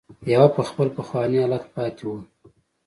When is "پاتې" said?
1.75-2.03